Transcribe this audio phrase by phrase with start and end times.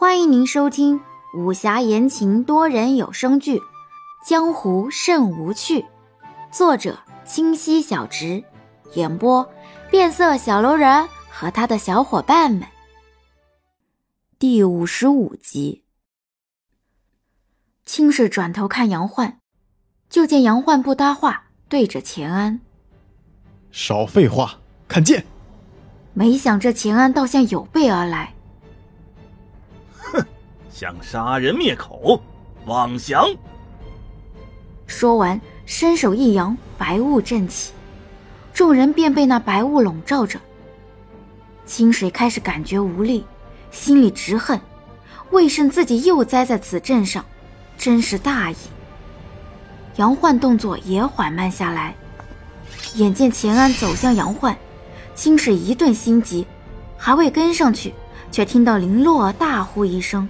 [0.00, 0.98] 欢迎您收听
[1.34, 3.58] 武侠言情多人有声剧
[4.26, 5.80] 《江湖甚无趣》，
[6.50, 8.42] 作者清溪小直，
[8.94, 9.46] 演播
[9.90, 12.66] 变色小楼人和他的小伙伴们。
[14.38, 15.84] 第五十五集，
[17.84, 19.38] 青氏转头看杨焕，
[20.08, 22.62] 就见杨焕不搭话，对着钱安
[23.70, 25.26] ：“少废话，看剑。”
[26.14, 28.34] 没想这钱安倒像有备而来。
[30.80, 32.22] 想杀人灭口，
[32.64, 33.22] 妄想！
[34.86, 37.74] 说完，伸手一扬，白雾震起，
[38.54, 40.40] 众人便被那白雾笼罩着。
[41.66, 43.26] 清水开始感觉无力，
[43.70, 44.58] 心里直恨，
[45.32, 47.22] 为甚自己又栽在此阵上，
[47.76, 48.56] 真是大意。
[49.96, 51.94] 杨焕动作也缓慢下来，
[52.94, 54.56] 眼见钱安走向杨焕，
[55.14, 56.46] 清水一顿心急，
[56.96, 57.92] 还未跟上去，
[58.32, 60.26] 却听到林洛大呼一声。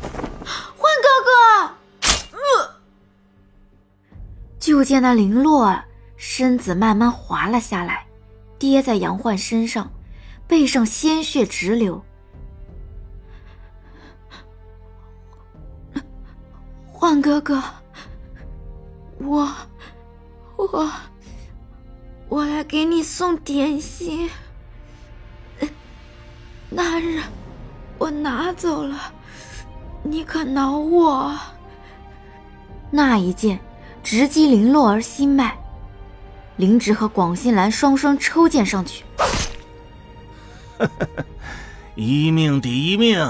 [0.00, 2.64] 焕哥哥，
[4.78, 5.76] 就见那林洛
[6.16, 8.06] 身子慢慢滑了下来，
[8.60, 9.90] 跌在杨焕身上，
[10.46, 12.00] 背上鲜血直流。
[16.86, 17.60] 焕哥哥，
[19.18, 19.52] 我
[20.56, 20.88] 我
[22.28, 24.30] 我来给你送点心，
[26.70, 27.20] 那日
[27.98, 28.96] 我拿走了。
[30.04, 31.36] 你可挠我！
[32.92, 33.58] 那一剑
[34.10, 35.54] 直击林洛儿心脉，
[36.56, 39.04] 林植和广信兰双双抽剑上去。
[41.94, 43.20] 一命抵一命，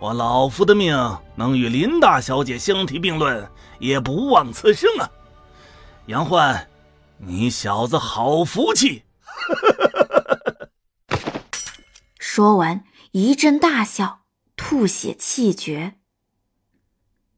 [0.00, 5.08] 我老夫的命能与林大小姐相提并论，也不枉此生啊！
[6.06, 6.68] 杨焕，
[7.18, 9.04] 你小子好福气！
[12.18, 12.82] 说完，
[13.12, 14.22] 一阵大笑，
[14.56, 15.94] 吐血气绝。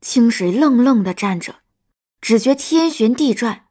[0.00, 1.56] 清水愣愣的站着，
[2.20, 3.66] 只觉天旋地转。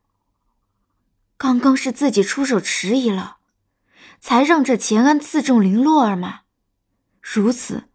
[1.37, 3.37] 刚刚是自己出手迟疑了，
[4.19, 6.41] 才让这钱安刺中林洛儿吗？
[7.21, 7.85] 如此，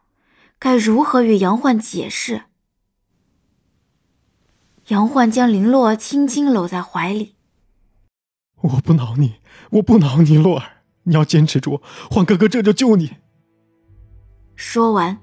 [0.59, 2.45] 该如何与杨焕解释？
[4.89, 7.35] 杨焕将林洛儿轻轻搂在怀里
[8.63, 9.41] ：“我不挠你，
[9.71, 13.17] 我不挠你，洛儿，你要坚持住，焕哥哥这就救你。”
[14.57, 15.19] 说完。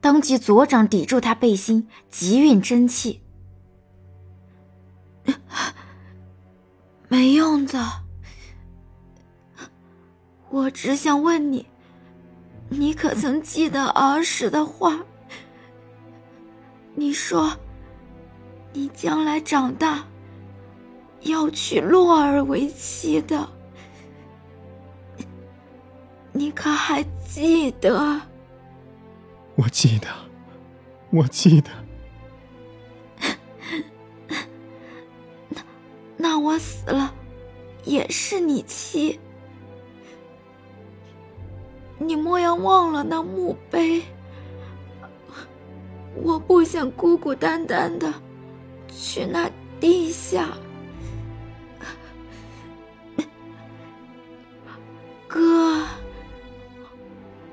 [0.00, 3.21] 当即左掌抵住他背心，急运真气。
[7.08, 7.78] 没用的，
[10.50, 11.66] 我只想问你，
[12.68, 15.04] 你可曾记得儿时的话？
[16.94, 17.56] 你说，
[18.72, 20.04] 你将来长大
[21.20, 23.48] 要娶洛儿为妻的，
[26.32, 28.20] 你可还记得？
[29.54, 30.08] 我记得，
[31.10, 31.70] 我记得。
[36.42, 37.14] 我死了，
[37.84, 39.20] 也是你妻。
[41.98, 44.02] 你莫要忘了那墓碑。
[46.14, 48.12] 我不想孤孤单单的
[48.88, 49.48] 去那
[49.80, 50.48] 地下。
[55.28, 55.86] 哥，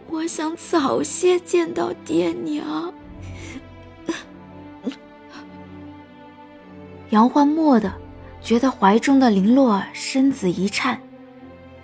[0.09, 2.93] 我想早些见到爹娘。
[7.11, 7.91] 杨欢蓦地
[8.41, 10.99] 觉得怀中的林洛身子一颤，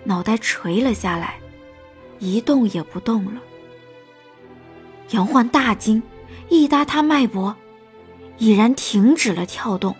[0.04, 1.34] 脑袋垂了下来，
[2.18, 3.40] 一动也不动了。
[5.10, 6.02] 杨焕大惊，
[6.48, 7.54] 一搭他脉搏，
[8.38, 9.94] 已然停止了跳动。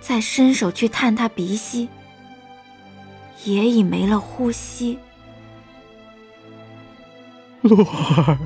[0.00, 1.88] 再伸手去探他鼻息，
[3.44, 4.98] 也已没了呼吸。
[7.62, 8.38] 洛儿，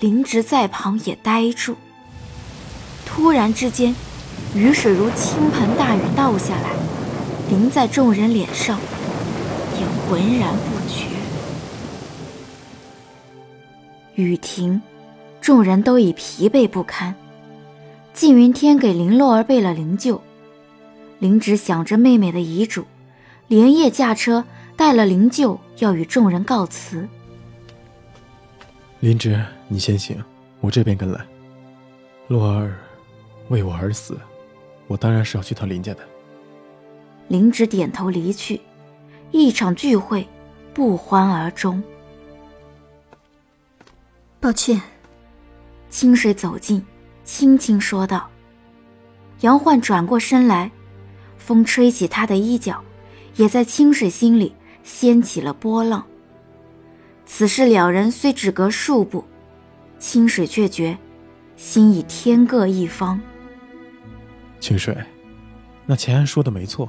[0.00, 1.76] 林植在旁也呆住。
[3.04, 3.94] 突然之间，
[4.54, 6.70] 雨水如倾盆大雨倒下来，
[7.50, 8.78] 淋在众人脸上，
[9.78, 11.06] 也浑然不觉。
[14.14, 14.80] 雨停，
[15.40, 17.14] 众人都已疲惫不堪。
[18.14, 20.18] 靳云天给林洛儿备了灵柩，
[21.18, 22.84] 林植想着妹妹的遗嘱，
[23.46, 24.42] 连夜驾车
[24.74, 27.06] 带了灵柩，要与众人告辞。
[29.00, 29.38] 林芝，
[29.68, 30.16] 你先行，
[30.62, 31.20] 我这边跟来。
[32.28, 32.74] 洛儿
[33.48, 34.18] 为我而死，
[34.86, 36.00] 我当然是要去趟林家的。
[37.28, 38.60] 林芷点头离去，
[39.30, 40.26] 一场聚会
[40.72, 41.82] 不欢而终。
[44.40, 44.80] 抱歉。
[45.88, 46.84] 清水走近，
[47.24, 48.28] 轻轻说道。
[49.40, 50.70] 杨焕转过身来，
[51.38, 52.82] 风吹起他的衣角，
[53.36, 56.04] 也在清水心里掀起了波浪。
[57.24, 59.24] 此时两人虽只隔数步，
[59.98, 60.98] 清水却觉
[61.56, 63.18] 心已天各一方。
[64.66, 64.96] 清水，
[65.86, 66.88] 那钱安说的没错，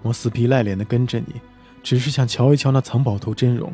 [0.00, 1.38] 我死皮赖脸的跟着你，
[1.82, 3.70] 只是想瞧一瞧那藏宝图真容，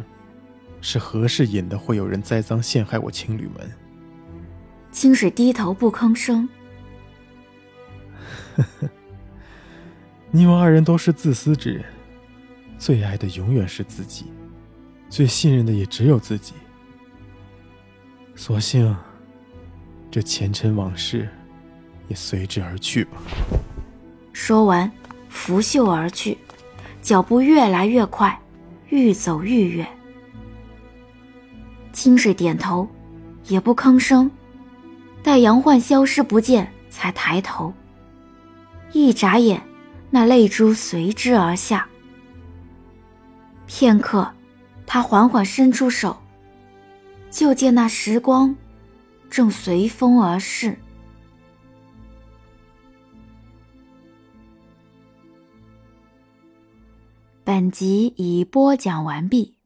[0.81, 3.71] 是何事引得会有人栽赃陷害我青旅门？
[4.91, 6.49] 清水低头不吭声。
[8.57, 8.91] 呵呵，
[10.33, 11.85] 你我二人都是自私之人，
[12.77, 14.33] 最爱的永远是自己，
[15.09, 16.55] 最信任的也只有自己。
[18.35, 18.97] 所幸，
[20.11, 21.29] 这前尘往事
[22.11, 23.13] 也随之而去吧。
[24.33, 24.91] 说完，
[25.29, 26.37] 拂袖而去，
[27.01, 28.39] 脚步越来越快，
[28.89, 29.87] 愈走愈远。
[31.93, 32.87] 清水点头，
[33.47, 34.31] 也不吭声，
[35.23, 37.73] 待杨焕消失不见，才抬头。
[38.93, 39.63] 一眨眼，
[40.11, 41.87] 那泪珠随之而下。
[43.67, 44.29] 片刻，
[44.85, 46.21] 他缓缓伸出手。
[47.31, 48.57] 就见那时光，
[49.31, 50.77] 正随风而逝。
[57.53, 59.60] 本集已播讲完毕。